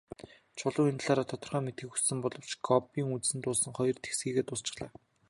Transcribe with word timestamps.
Чулуун 0.57 0.89
энэ 0.91 1.01
талаар 1.05 1.29
тодорхой 1.29 1.61
мэдэхийг 1.63 1.91
хүссэн 1.93 2.17
боловч 2.23 2.51
Гомбын 2.65 3.13
үзсэн 3.15 3.39
дуулсан 3.41 3.71
хоёр 3.77 3.97
тэгсхийгээд 3.99 4.47
дуусчихлаа. 4.49 4.89